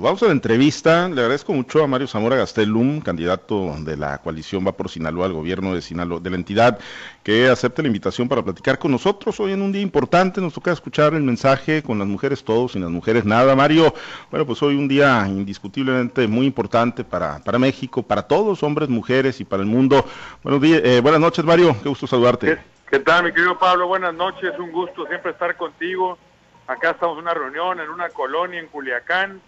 Vamos 0.00 0.22
a 0.24 0.26
la 0.26 0.32
entrevista. 0.32 1.08
Le 1.08 1.20
agradezco 1.20 1.52
mucho 1.52 1.82
a 1.84 1.86
Mario 1.86 2.08
Zamora 2.08 2.36
Gastelum, 2.36 3.00
candidato 3.00 3.76
de 3.78 3.96
la 3.96 4.18
coalición 4.18 4.66
Va 4.66 4.72
por 4.72 4.90
Sinaloa 4.90 5.26
al 5.26 5.32
gobierno 5.32 5.72
de 5.72 5.82
Sinaloa, 5.82 6.18
de 6.18 6.30
la 6.30 6.36
entidad, 6.36 6.80
que 7.22 7.48
acepte 7.48 7.80
la 7.80 7.88
invitación 7.88 8.28
para 8.28 8.42
platicar 8.42 8.78
con 8.78 8.90
nosotros 8.90 9.38
hoy 9.38 9.52
en 9.52 9.62
un 9.62 9.70
día 9.70 9.82
importante. 9.82 10.40
Nos 10.40 10.54
toca 10.54 10.72
escuchar 10.72 11.14
el 11.14 11.22
mensaje 11.22 11.82
con 11.82 11.98
las 11.98 12.08
mujeres 12.08 12.42
todos, 12.42 12.72
sin 12.72 12.82
las 12.82 12.90
mujeres 12.90 13.24
nada. 13.24 13.54
Mario, 13.54 13.94
bueno, 14.30 14.44
pues 14.44 14.62
hoy 14.62 14.74
un 14.74 14.88
día 14.88 15.26
indiscutiblemente 15.28 16.26
muy 16.26 16.46
importante 16.46 17.04
para, 17.04 17.38
para 17.38 17.58
México, 17.60 18.02
para 18.02 18.22
todos, 18.22 18.64
hombres, 18.64 18.88
mujeres 18.88 19.40
y 19.40 19.44
para 19.44 19.62
el 19.62 19.68
mundo. 19.68 20.04
Buenos 20.42 20.60
días, 20.60 20.80
eh, 20.84 21.00
buenas 21.00 21.20
noches, 21.20 21.44
Mario. 21.44 21.76
Qué 21.82 21.88
gusto 21.88 22.08
saludarte. 22.08 22.46
¿Qué, 22.46 22.58
¿Qué 22.90 22.98
tal, 22.98 23.24
mi 23.24 23.32
querido 23.32 23.56
Pablo? 23.58 23.86
Buenas 23.86 24.14
noches. 24.14 24.52
Un 24.58 24.72
gusto 24.72 25.06
siempre 25.06 25.30
estar 25.30 25.56
contigo. 25.56 26.18
Acá 26.66 26.90
estamos 26.90 27.16
en 27.18 27.24
una 27.24 27.34
reunión 27.34 27.78
en 27.78 27.90
una 27.90 28.08
colonia 28.08 28.58
en 28.58 28.66
Culiacán 28.66 29.40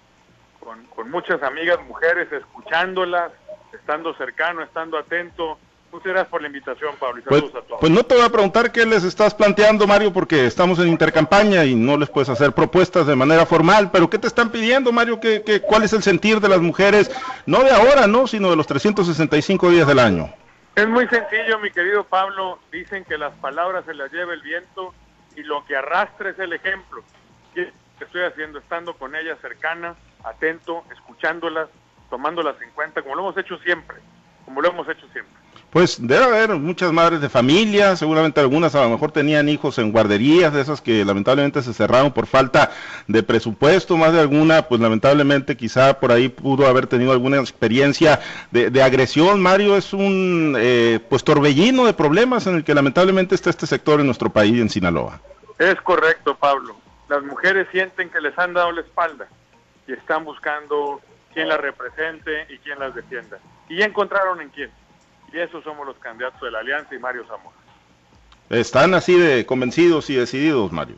con, 0.61 1.11
muchas 1.11 1.43
amigas 1.43 1.79
mujeres, 1.87 2.31
escuchándolas, 2.33 3.33
estando 3.73 4.15
cercano, 4.15 4.63
estando 4.63 4.99
atento. 4.99 5.59
Muchas 5.93 6.09
gracias 6.09 6.29
por 6.29 6.43
la 6.43 6.49
invitación, 6.49 6.95
Pablo, 6.99 7.21
y 7.21 7.23
pues, 7.23 7.41
saludos 7.41 7.63
a 7.63 7.67
todos. 7.67 7.81
Pues 7.81 7.93
no 7.93 8.03
te 8.05 8.17
voy 8.17 8.25
a 8.25 8.29
preguntar 8.29 8.73
qué 8.73 8.85
les 8.85 9.05
estás 9.05 9.35
planteando, 9.35 9.87
Mario, 9.87 10.13
porque 10.13 10.47
estamos 10.47 10.79
en 10.79 10.89
intercampaña 10.89 11.65
y 11.65 11.75
no 11.75 11.97
les 11.97 12.11
puedes 12.11 12.29
hacer 12.29 12.53
propuestas 12.53 13.07
de 13.07 13.17
manera 13.17 13.47
formal, 13.47 13.91
pero 13.91 14.11
¿qué 14.11 14.19
te 14.19 14.27
están 14.27 14.51
pidiendo, 14.51 14.93
Mario? 14.93 15.21
¿Qué, 15.21 15.43
qué, 15.43 15.61
cuál 15.61 15.85
es 15.85 15.93
el 15.93 16.03
sentir 16.03 16.41
de 16.41 16.49
las 16.49 16.61
mujeres, 16.61 17.11
no 17.47 17.63
de 17.63 17.71
ahora, 17.71 18.07
no, 18.07 18.27
sino 18.27 18.51
de 18.51 18.57
los 18.57 18.67
365 18.67 19.71
días 19.71 19.87
del 19.87 20.01
año? 20.01 20.35
Es 20.77 20.87
muy 20.87 21.09
sencillo, 21.09 21.59
mi 21.59 21.71
querido 21.71 22.05
Pablo. 22.05 22.59
Dicen 22.71 23.05
que 23.05 23.17
las 23.17 23.33
palabras 23.37 23.87
se 23.87 23.95
las 23.95 24.13
lleva 24.13 24.35
el 24.35 24.43
viento 24.43 24.93
y 25.35 25.43
lo 25.43 25.65
que 25.65 25.75
arrastra 25.75 26.29
es 26.29 26.39
el 26.39 26.53
ejemplo. 26.53 27.03
¿Qué 27.55 27.73
estoy 28.01 28.23
haciendo? 28.23 28.59
Estando 28.59 28.93
con 28.95 29.17
ellas 29.17 29.39
cercana, 29.41 29.97
atento, 30.27 30.85
escuchándolas, 30.93 31.69
tomándolas 32.11 32.61
en 32.61 32.71
cuenta, 32.73 33.03
como 33.03 33.15
lo 33.15 33.23
hemos 33.23 33.39
hecho 33.39 33.59
siempre, 33.59 33.97
como 34.45 34.61
lo 34.61 34.69
hemos 34.69 34.89
hecho 34.89 35.07
siempre. 35.13 35.35
Pues 35.71 35.99
debe 36.01 36.25
haber 36.25 36.51
muchas 36.55 36.93
madres 36.93 37.21
de 37.21 37.29
familia, 37.29 37.97
seguramente 37.97 38.41
algunas 38.41 38.75
a 38.75 38.83
lo 38.83 38.91
mejor 38.91 39.13
tenían 39.13 39.49
hijos 39.49 39.79
en 39.79 39.93
guarderías, 39.93 40.53
de 40.53 40.63
esas 40.63 40.81
que 40.81 41.05
lamentablemente 41.05 41.61
se 41.61 41.75
cerraron 41.75 42.13
por 42.13 42.27
falta 42.27 42.71
de 43.09 43.23
presupuesto, 43.23 43.97
más 43.97 44.13
de 44.13 44.21
alguna, 44.21 44.63
pues 44.63 44.81
lamentablemente 44.81 45.57
quizá 45.57 45.99
por 46.01 46.13
ahí 46.13 46.29
pudo 46.29 46.67
haber 46.67 46.87
tenido 46.87 47.13
alguna 47.13 47.39
experiencia 47.39 48.21
de, 48.53 48.83
agresión. 48.83 49.41
Mario 49.41 49.77
es 49.77 49.93
un 49.93 50.55
eh, 50.59 51.01
pues 51.11 51.25
torbellino 51.25 51.85
de 51.85 51.93
problemas 51.93 52.47
en 52.47 52.57
el 52.57 52.65
que 52.65 52.75
lamentablemente 52.75 53.35
está 53.35 53.51
este 53.51 53.67
sector 53.67 54.01
en 54.01 54.07
nuestro 54.07 54.31
país, 54.31 54.59
en 54.61 54.71
Sinaloa. 54.71 55.21
Es 55.59 55.79
correcto, 55.83 56.37
Pablo. 56.37 56.77
Las 57.09 57.23
mujeres 57.23 57.67
sienten 57.71 58.09
que 58.09 58.21
les 58.21 58.39
han 58.39 58.55
dado 58.55 58.73
la 58.73 58.81
espalda 58.81 59.29
y 59.87 59.93
están 59.93 60.25
buscando 60.25 61.01
quién 61.33 61.49
las 61.49 61.61
represente 61.61 62.47
y 62.49 62.59
quién 62.59 62.79
las 62.79 62.95
defienda. 62.95 63.39
Y 63.69 63.77
ya 63.79 63.85
encontraron 63.85 64.41
en 64.41 64.49
quién. 64.51 64.71
Y 65.33 65.39
esos 65.39 65.63
somos 65.65 65.87
los 65.87 65.99
candidatos 65.99 66.41
de 66.41 66.51
la 66.51 66.61
Alianza 66.61 66.95
y 66.95 66.99
Mario 66.99 67.25
Zamora. 67.27 67.57
Están 68.49 68.95
así 68.95 69.19
de 69.19 69.45
convencidos 69.45 70.09
y 70.09 70.15
decididos, 70.15 70.73
Mario. 70.73 70.97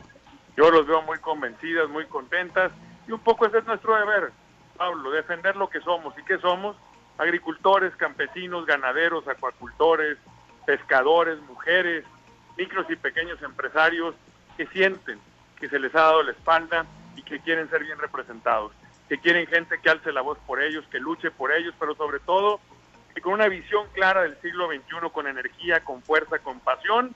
Yo 0.55 0.69
los 0.69 0.85
veo 0.85 1.01
muy 1.01 1.17
convencidas, 1.19 1.89
muy 1.89 2.05
contentas. 2.05 2.71
Y 3.07 3.11
un 3.11 3.19
poco 3.19 3.45
ese 3.47 3.57
es 3.59 3.65
nuestro 3.65 3.95
deber, 3.95 4.31
Pablo, 4.77 5.11
defender 5.11 5.55
lo 5.55 5.69
que 5.69 5.81
somos. 5.81 6.13
¿Y 6.17 6.23
qué 6.23 6.37
somos? 6.37 6.75
Agricultores, 7.17 7.95
campesinos, 7.95 8.65
ganaderos, 8.65 9.27
acuacultores, 9.27 10.17
pescadores, 10.65 11.39
mujeres, 11.41 12.05
micros 12.57 12.85
y 12.89 12.95
pequeños 12.95 13.41
empresarios 13.41 14.15
que 14.57 14.67
sienten 14.67 15.19
que 15.59 15.67
se 15.69 15.79
les 15.79 15.93
ha 15.95 16.01
dado 16.01 16.23
la 16.23 16.31
espalda 16.31 16.85
y 17.19 17.23
que 17.23 17.39
quieren 17.39 17.69
ser 17.69 17.83
bien 17.83 17.99
representados, 17.99 18.71
que 19.09 19.19
quieren 19.19 19.45
gente 19.47 19.79
que 19.81 19.89
alce 19.89 20.11
la 20.13 20.21
voz 20.21 20.37
por 20.47 20.61
ellos, 20.61 20.85
que 20.89 20.99
luche 20.99 21.31
por 21.31 21.51
ellos, 21.51 21.73
pero 21.77 21.93
sobre 21.95 22.19
todo 22.19 22.61
que 23.13 23.21
con 23.21 23.33
una 23.33 23.47
visión 23.47 23.87
clara 23.93 24.21
del 24.23 24.39
siglo 24.41 24.67
XXI, 24.67 25.09
con 25.11 25.27
energía, 25.27 25.81
con 25.81 26.01
fuerza, 26.01 26.39
con 26.39 26.59
pasión, 26.59 27.13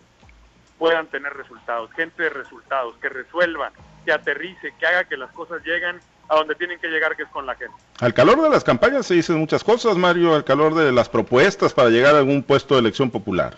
puedan 0.77 1.07
tener 1.07 1.33
resultados, 1.33 1.91
gente 1.93 2.23
de 2.23 2.29
resultados, 2.29 2.97
que 2.97 3.07
resuelva, 3.07 3.71
que 4.03 4.11
aterrice, 4.11 4.73
que 4.77 4.85
haga 4.85 5.05
que 5.05 5.15
las 5.15 5.31
cosas 5.31 5.63
lleguen 5.63 5.99
a 6.27 6.35
donde 6.35 6.55
tienen 6.55 6.79
que 6.79 6.87
llegar, 6.87 7.15
que 7.15 7.23
es 7.23 7.29
con 7.29 7.45
la 7.45 7.55
gente. 7.55 7.75
Al 8.01 8.13
calor 8.13 8.41
de 8.41 8.49
las 8.49 8.63
campañas 8.63 9.05
se 9.05 9.13
dicen 9.13 9.37
muchas 9.37 9.63
cosas, 9.63 9.95
Mario, 9.95 10.35
al 10.35 10.43
calor 10.43 10.73
de 10.73 10.91
las 10.91 11.07
propuestas 11.07 11.73
para 11.73 11.89
llegar 11.89 12.15
a 12.15 12.19
algún 12.19 12.43
puesto 12.43 12.73
de 12.73 12.81
elección 12.81 13.11
popular. 13.11 13.55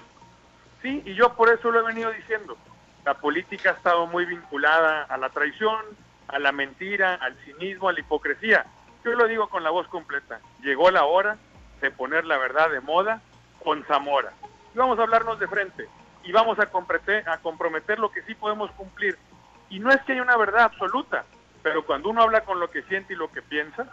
Sí, 0.83 1.01
y 1.05 1.15
yo 1.15 1.33
por 1.33 1.49
eso 1.49 1.71
lo 1.71 1.79
he 1.79 1.83
venido 1.83 2.11
diciendo. 2.11 2.55
La 3.05 3.15
política 3.15 3.71
ha 3.71 3.73
estado 3.73 4.05
muy 4.07 4.25
vinculada 4.25 5.03
a 5.03 5.17
la 5.17 5.29
traición, 5.29 5.77
a 6.27 6.39
la 6.39 6.51
mentira, 6.51 7.15
al 7.15 7.35
cinismo, 7.45 7.89
a 7.89 7.93
la 7.93 7.99
hipocresía. 7.99 8.65
Yo 9.03 9.11
lo 9.13 9.27
digo 9.27 9.49
con 9.49 9.63
la 9.63 9.69
voz 9.69 9.87
completa. 9.87 10.39
Llegó 10.61 10.89
la 10.91 11.05
hora 11.05 11.37
de 11.81 11.91
poner 11.91 12.25
la 12.25 12.37
verdad 12.37 12.69
de 12.69 12.81
moda 12.81 13.21
con 13.63 13.83
Zamora. 13.85 14.31
Y 14.73 14.77
vamos 14.77 14.99
a 14.99 15.03
hablarnos 15.03 15.39
de 15.39 15.47
frente 15.47 15.87
y 16.23 16.31
vamos 16.31 16.59
a 16.59 16.65
comprometer, 16.65 17.27
a 17.29 17.37
comprometer 17.37 17.99
lo 17.99 18.11
que 18.11 18.23
sí 18.23 18.33
podemos 18.35 18.71
cumplir. 18.71 19.17
Y 19.69 19.79
no 19.79 19.91
es 19.91 20.01
que 20.01 20.13
haya 20.13 20.21
una 20.21 20.37
verdad 20.37 20.63
absoluta, 20.63 21.25
pero 21.63 21.85
cuando 21.85 22.09
uno 22.09 22.23
habla 22.23 22.41
con 22.41 22.59
lo 22.59 22.69
que 22.69 22.83
siente 22.83 23.13
y 23.13 23.17
lo 23.17 23.31
que 23.31 23.41
piensa 23.41 23.87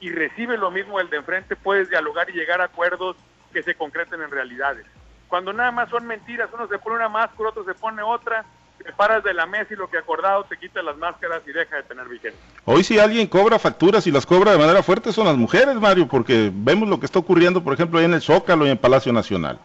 y 0.00 0.10
recibe 0.10 0.56
lo 0.56 0.70
mismo 0.70 1.00
el 1.00 1.10
de 1.10 1.18
enfrente, 1.18 1.56
puedes 1.56 1.88
dialogar 1.90 2.30
y 2.30 2.34
llegar 2.34 2.60
a 2.60 2.64
acuerdos 2.64 3.16
que 3.52 3.62
se 3.62 3.74
concreten 3.74 4.22
en 4.22 4.30
realidades. 4.30 4.86
Cuando 5.28 5.52
nada 5.52 5.70
más 5.70 5.90
son 5.90 6.06
mentiras, 6.06 6.50
uno 6.52 6.68
se 6.68 6.78
pone 6.78 6.96
una 6.96 7.08
máscara, 7.08 7.50
otro 7.50 7.64
se 7.64 7.74
pone 7.74 8.02
otra, 8.02 8.44
te 8.88 8.94
paras 8.94 9.22
de 9.22 9.34
la 9.34 9.44
mesa 9.44 9.74
y 9.74 9.76
lo 9.76 9.90
que 9.90 9.98
acordado 9.98 10.44
te 10.44 10.56
quita 10.56 10.82
las 10.82 10.96
máscaras 10.96 11.42
y 11.46 11.52
deja 11.52 11.76
de 11.76 11.82
tener 11.82 12.08
vigencia. 12.08 12.40
Hoy 12.64 12.82
si 12.82 12.98
alguien 12.98 13.26
cobra 13.26 13.58
facturas 13.58 14.06
y 14.06 14.10
las 14.10 14.24
cobra 14.24 14.52
de 14.52 14.58
manera 14.58 14.82
fuerte 14.82 15.12
son 15.12 15.26
las 15.26 15.36
mujeres, 15.36 15.74
Mario, 15.74 16.08
porque 16.08 16.50
vemos 16.50 16.88
lo 16.88 16.98
que 16.98 17.04
está 17.04 17.18
ocurriendo, 17.18 17.62
por 17.62 17.74
ejemplo, 17.74 17.98
ahí 17.98 18.06
en 18.06 18.14
el 18.14 18.22
Zócalo 18.22 18.66
y 18.66 18.70
en 18.70 18.78
Palacio 18.78 19.12
Nacional. 19.12 19.58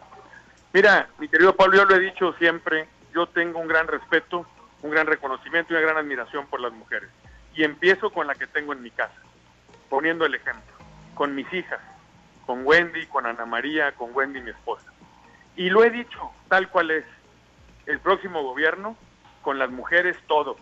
Mira, 0.74 1.08
mi 1.20 1.30
querido 1.30 1.56
Pablo, 1.56 1.78
yo 1.78 1.86
lo 1.86 1.96
he 1.96 2.00
dicho 2.02 2.34
siempre, 2.38 2.90
yo 3.16 3.26
tengo 3.28 3.60
un 3.60 3.68
gran 3.70 3.88
respeto, 3.88 4.46
un 4.82 4.92
gran 4.92 5.08
reconocimiento 5.08 5.72
y 5.72 5.78
una 5.78 5.86
gran 5.86 5.98
admiración 6.00 6.46
por 6.48 6.60
las 6.60 6.74
mujeres. 6.74 7.08
Y 7.56 7.64
empiezo 7.64 8.10
con 8.10 8.28
la 8.28 8.36
que 8.36 8.48
tengo 8.48 8.74
en 8.74 8.82
mi 8.82 8.92
casa, 8.92 9.16
poniendo 9.88 10.26
el 10.26 10.36
ejemplo, 10.36 10.74
con 11.14 11.34
mis 11.34 11.48
hijas, 11.54 11.80
con 12.46 12.66
Wendy, 12.66 13.06
con 13.06 13.26
Ana 13.26 13.46
María, 13.46 13.94
con 13.94 14.14
Wendy, 14.14 14.42
mi 14.42 14.50
esposa. 14.50 14.92
Y 15.56 15.70
lo 15.70 15.82
he 15.86 15.92
dicho 15.92 16.32
tal 16.50 16.68
cual 16.68 16.92
es, 16.92 17.06
el 17.86 18.00
próximo 18.00 18.44
gobierno, 18.44 18.98
con 19.44 19.60
las 19.60 19.70
mujeres 19.70 20.18
todo, 20.28 20.58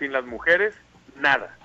sin 0.00 0.10
las 0.10 0.24
mujeres 0.24 0.74
nada. 1.20 1.56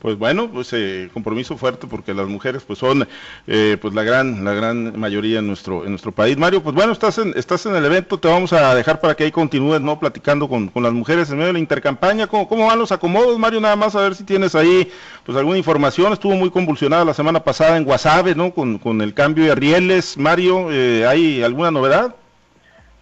Pues 0.00 0.18
bueno, 0.18 0.50
pues 0.50 0.70
eh, 0.74 1.08
compromiso 1.14 1.56
fuerte 1.56 1.86
porque 1.86 2.12
las 2.12 2.26
mujeres 2.26 2.62
pues 2.62 2.78
son 2.78 3.08
eh, 3.46 3.78
pues 3.80 3.94
la 3.94 4.02
gran 4.02 4.44
la 4.44 4.52
gran 4.52 5.00
mayoría 5.00 5.38
en 5.38 5.46
nuestro 5.46 5.84
en 5.84 5.92
nuestro 5.92 6.12
país. 6.12 6.36
Mario, 6.36 6.62
pues 6.62 6.74
bueno, 6.74 6.92
estás 6.92 7.16
en 7.16 7.32
estás 7.38 7.64
en 7.64 7.74
el 7.74 7.82
evento, 7.86 8.18
te 8.18 8.28
vamos 8.28 8.52
a 8.52 8.74
dejar 8.74 9.00
para 9.00 9.14
que 9.14 9.24
ahí 9.24 9.32
continúes, 9.32 9.80
¿no? 9.80 9.98
Platicando 9.98 10.46
con, 10.46 10.68
con 10.68 10.82
las 10.82 10.92
mujeres 10.92 11.30
en 11.30 11.36
medio 11.36 11.46
de 11.46 11.52
la 11.54 11.58
intercampaña. 11.58 12.26
¿Cómo, 12.26 12.46
¿Cómo 12.46 12.66
van 12.66 12.80
los 12.80 12.92
acomodos, 12.92 13.38
Mario? 13.38 13.62
Nada 13.62 13.76
más 13.76 13.96
a 13.96 14.02
ver 14.02 14.14
si 14.14 14.24
tienes 14.24 14.54
ahí 14.54 14.92
pues 15.24 15.38
alguna 15.38 15.56
información. 15.56 16.12
Estuvo 16.12 16.34
muy 16.34 16.50
convulsionada 16.50 17.02
la 17.06 17.14
semana 17.14 17.42
pasada 17.42 17.78
en 17.78 17.84
Guasave, 17.84 18.34
¿no? 18.34 18.52
Con, 18.52 18.78
con 18.78 19.00
el 19.00 19.14
cambio 19.14 19.46
de 19.46 19.54
rieles. 19.54 20.18
Mario, 20.18 20.70
eh, 20.70 21.06
¿hay 21.06 21.42
alguna 21.42 21.70
novedad? 21.70 22.14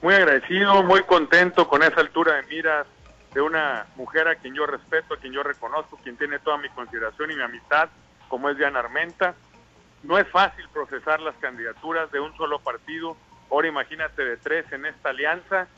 Muy 0.02 0.14
agradecido, 0.14 0.82
muy 0.82 1.04
contento 1.04 1.68
con 1.68 1.82
esa 1.84 2.00
altura 2.00 2.34
de 2.34 2.42
miras 2.48 2.86
de 3.32 3.40
una 3.40 3.86
mujer 3.94 4.26
a 4.28 4.34
quien 4.34 4.52
yo 4.52 4.66
respeto, 4.66 5.14
a 5.14 5.16
quien 5.16 5.32
yo 5.32 5.42
reconozco, 5.44 5.96
quien 6.02 6.16
tiene 6.16 6.40
toda 6.40 6.58
mi 6.58 6.68
consideración 6.70 7.30
y 7.30 7.36
mi 7.36 7.42
amistad, 7.42 7.88
como 8.28 8.50
es 8.50 8.58
Diana 8.58 8.80
Armenta. 8.80 9.34
No 10.02 10.18
es 10.18 10.28
fácil 10.28 10.68
procesar 10.70 11.20
las 11.20 11.36
candidaturas 11.36 12.10
de 12.10 12.18
un 12.18 12.36
solo 12.36 12.58
partido, 12.58 13.16
ahora 13.48 13.68
imagínate 13.68 14.24
de 14.24 14.36
tres 14.36 14.70
en 14.72 14.86
esta 14.86 15.10
alianza. 15.10 15.68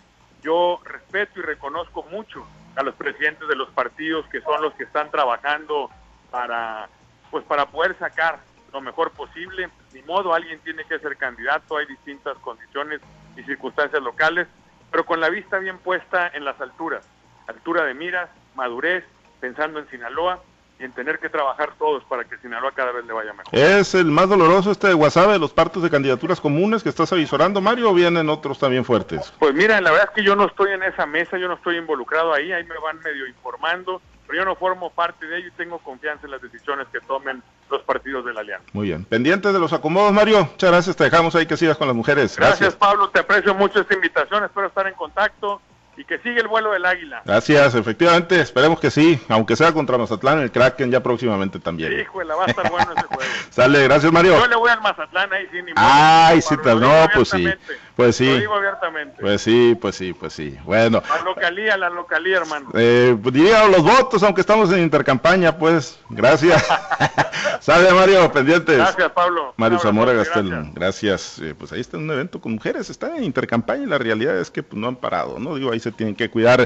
Yo 0.43 0.81
respeto 0.85 1.41
y 1.41 1.43
reconozco 1.43 2.03
mucho 2.05 2.47
a 2.77 2.83
los 2.83 2.95
presidentes 2.95 3.47
de 3.47 3.57
los 3.57 3.69
partidos 3.71 4.27
que 4.29 4.41
son 4.41 4.63
los 4.63 4.73
que 4.75 4.85
están 4.85 5.11
trabajando 5.11 5.91
para 6.31 6.89
pues 7.31 7.45
para 7.45 7.67
poder 7.67 7.97
sacar 7.99 8.39
lo 8.73 8.81
mejor 8.81 9.11
posible. 9.13 9.69
Ni 9.93 10.03
modo, 10.03 10.35
alguien 10.35 10.61
tiene 10.61 10.85
que 10.85 10.99
ser 10.99 11.17
candidato, 11.17 11.77
hay 11.77 11.87
distintas 11.87 12.37
condiciones 12.39 13.01
y 13.37 13.43
circunstancias 13.43 14.03
locales, 14.03 14.47
pero 14.91 15.05
con 15.05 15.21
la 15.21 15.29
vista 15.29 15.59
bien 15.59 15.79
puesta 15.79 16.31
en 16.35 16.45
las 16.45 16.61
alturas, 16.61 17.05
altura 17.47 17.85
de 17.85 17.95
miras, 17.95 18.31
madurez, 18.55 19.05
pensando 19.41 19.79
en 19.79 19.89
Sinaloa 19.91 20.41
y 20.79 20.85
en 20.85 20.93
tener 20.93 21.19
que 21.19 21.29
trabajar 21.29 21.75
todos 21.79 22.03
para 22.05 22.25
que 22.25 22.37
Sinaloa 22.39 22.73
cada 22.73 22.93
vez 22.93 23.05
le 23.05 23.13
vaya 23.13 23.33
mejor. 23.33 23.53
¿Es 23.53 23.95
el 23.95 24.07
más 24.07 24.29
doloroso 24.29 24.71
este 24.71 24.89
de 24.89 24.95
WhatsApp 24.95 25.31
de 25.31 25.39
los 25.39 25.53
partos 25.53 25.83
de 25.83 25.91
candidaturas 25.91 26.41
comunes 26.41 26.83
que 26.83 26.89
estás 26.89 27.13
avisorando, 27.13 27.61
Mario, 27.61 27.91
o 27.91 27.95
vienen 27.95 28.29
otros 28.29 28.59
también 28.59 28.85
fuertes? 28.85 29.33
Pues 29.39 29.55
mira, 29.55 29.81
la 29.81 29.91
verdad 29.91 30.09
es 30.09 30.15
que 30.15 30.25
yo 30.25 30.35
no 30.35 30.47
estoy 30.47 30.73
en 30.73 30.83
esa 30.83 31.07
mesa, 31.07 31.39
yo 31.39 31.49
no 31.49 31.55
estoy 31.55 31.77
involucrado 31.77 32.33
ahí, 32.33 32.53
ahí 32.53 32.65
me 32.65 32.79
van 32.79 32.99
medio 33.01 33.27
informando, 33.27 34.01
pero 34.35 34.45
yo 34.45 34.51
no 34.51 34.57
formo 34.57 34.91
parte 34.91 35.27
de 35.27 35.39
ello 35.39 35.49
y 35.49 35.51
tengo 35.53 35.79
confianza 35.79 36.27
en 36.27 36.33
las 36.33 36.43
decisiones 36.43 36.89
que 36.93 37.01
tomen 37.01 37.41
los 37.71 37.83
partidos 37.83 38.25
de 38.25 38.35
la 38.35 38.41
Alianza. 38.41 38.67
Muy 38.73 38.89
bien. 38.89 39.05
Pendientes 39.05 39.53
de 39.53 39.59
los 39.61 39.73
acomodos, 39.73 40.13
Mario. 40.13 40.49
Muchas 40.51 40.71
gracias. 40.71 40.97
Te 40.97 41.05
dejamos 41.05 41.35
ahí 41.37 41.47
que 41.47 41.57
sigas 41.57 41.77
con 41.77 41.87
las 41.87 41.97
mujeres. 41.97 42.37
Gracias, 42.37 42.75
Pablo. 42.75 43.09
Te 43.11 43.21
aprecio 43.21 43.55
mucho 43.55 43.81
esta 43.81 43.95
invitación. 43.95 44.45
Espero 44.45 44.67
estar 44.67 44.87
en 44.89 44.95
contacto 44.95 45.61
y 45.97 46.05
que 46.05 46.19
sigue 46.19 46.41
el 46.41 46.49
vuelo 46.49 46.73
del 46.73 46.85
águila. 46.85 47.23
Gracias, 47.25 47.77
efectivamente, 47.77 48.41
esperemos 48.41 48.81
que 48.81 48.91
sí, 48.91 49.21
aunque 49.29 49.55
sea 49.55 49.73
contra 49.73 49.97
Mazatlán, 49.97 50.41
el 50.41 50.51
Kraken 50.51 50.91
ya 50.91 51.01
próximamente 51.01 51.61
también. 51.61 52.01
Híjole, 52.01 52.35
va 52.35 52.45
a 52.45 52.47
estar 52.47 52.69
bueno 52.69 52.93
ese 52.97 53.07
juego. 53.15 53.31
Sale, 53.51 53.85
gracias 53.85 54.13
Mario. 54.13 54.37
Yo 54.39 54.47
le 54.49 54.57
voy 54.57 54.71
al 54.71 54.81
Mazatlán 54.81 55.33
ahí, 55.33 55.47
sí, 55.53 55.59
ni 55.63 55.73
modo, 55.73 55.75
Ay, 55.77 56.43
sí, 56.43 56.57
no, 56.65 57.07
pues 57.15 57.29
sí, 57.29 57.47
pues 57.97 58.17
sí. 58.17 58.27
Lo 58.27 58.39
digo 58.39 58.55
abiertamente. 58.55 59.17
Pues 59.21 59.43
sí, 59.43 59.77
pues 59.81 59.95
sí, 59.97 60.13
pues 60.13 60.33
sí. 60.33 60.57
Bueno, 60.65 61.03
La 61.09 61.23
localía, 61.23 61.77
la 61.77 61.91
localía, 61.91 62.39
hermano. 62.39 62.71
eh, 62.75 63.17
pues 63.23 63.35
diría 63.35 63.67
los 63.69 63.83
votos, 63.83 64.23
aunque 64.23 64.41
estamos 64.41 64.73
en 64.73 64.81
intercampaña, 64.81 65.57
pues. 65.57 65.99
Gracias. 66.11 66.67
Sale 67.61 67.93
Mario, 67.93 68.31
pendientes. 68.33 68.77
Gracias, 68.77 69.11
Pablo. 69.13 69.55
Mario 69.57 69.79
abrazo, 69.79 69.89
Zamora. 69.89 70.13
Gastel, 70.13 70.71
gracias. 70.75 71.39
Eh, 71.41 71.55
pues 71.57 71.73
ahí 71.73 71.81
está 71.81 71.97
un 71.97 72.11
evento 72.11 72.41
con 72.41 72.53
mujeres, 72.53 72.91
están 72.91 73.17
en 73.17 73.25
intercampaña 73.25 73.85
y 73.85 73.87
la 73.87 73.99
realidad 73.99 74.39
es 74.39 74.51
que 74.51 74.63
pues, 74.63 74.79
no 74.79 74.89
han 74.89 74.97
parado, 74.97 75.39
¿no? 75.39 75.55
Digo, 75.55 75.73
ahí 75.73 75.81
se 75.81 75.93
tienen 75.93 76.15
que 76.15 76.29
cuidar. 76.31 76.61